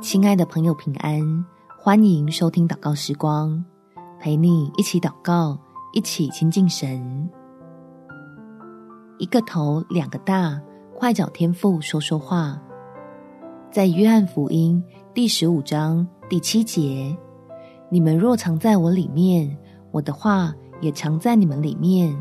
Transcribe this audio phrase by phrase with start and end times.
[0.00, 1.44] 亲爱的朋友，平安！
[1.76, 3.62] 欢迎收听祷告时光，
[4.20, 5.58] 陪你一起祷告，
[5.92, 7.28] 一起亲近神。
[9.18, 10.60] 一个头两个大，
[10.94, 12.56] 快找天父说说话。
[13.72, 14.82] 在约翰福音
[15.12, 17.16] 第十五章第七节，
[17.90, 19.58] 你们若常在我里面，
[19.90, 22.16] 我的话也常在你们里面。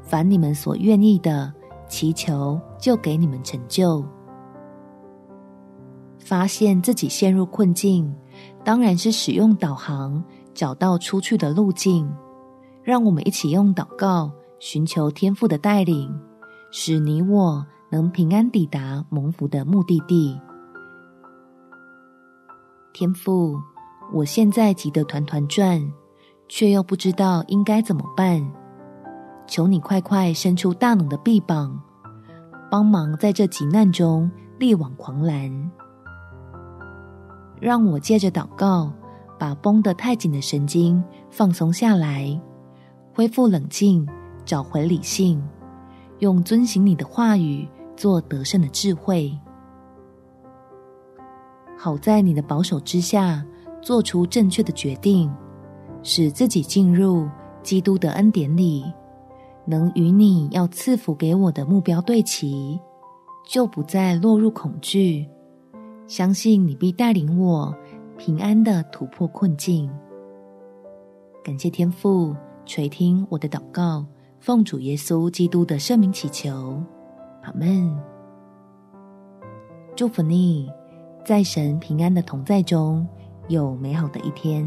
[0.00, 1.52] 凡你们所愿意的，
[1.88, 4.06] 祈求就给你们成就。
[6.26, 8.12] 发现自己陷入困境，
[8.64, 10.20] 当然是使用导航
[10.52, 12.12] 找到出去的路径。
[12.82, 16.12] 让我们一起用祷告寻求天父的带领，
[16.72, 20.36] 使你我能平安抵达蒙福的目的地。
[22.92, 23.56] 天父，
[24.12, 25.80] 我现在急得团团转，
[26.48, 28.44] 却又不知道应该怎么办。
[29.46, 31.80] 求你快快伸出大能的臂膀，
[32.68, 35.70] 帮忙在这急难中力挽狂澜。
[37.60, 38.92] 让我借着祷告，
[39.38, 42.38] 把绷得太紧的神经放松下来，
[43.14, 44.06] 恢复冷静，
[44.44, 45.42] 找回理性，
[46.18, 49.36] 用遵行你的话语做得胜的智慧，
[51.76, 53.44] 好在你的保守之下
[53.80, 55.32] 做出正确的决定，
[56.02, 57.28] 使自己进入
[57.62, 58.84] 基督的恩典里，
[59.64, 62.78] 能与你要赐福给我的目标对齐，
[63.48, 65.28] 就不再落入恐惧。
[66.06, 67.74] 相信你必带领我
[68.16, 69.90] 平安的突破困境。
[71.42, 72.34] 感谢天父
[72.64, 74.06] 垂听我的祷告，
[74.38, 76.80] 奉主耶稣基督的圣名祈求，
[77.42, 77.92] 阿门。
[79.96, 80.70] 祝福你，
[81.24, 83.06] 在神平安的同在中
[83.48, 84.64] 有美好的一天。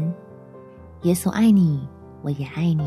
[1.02, 1.80] 耶稣爱你，
[2.22, 2.84] 我也爱你。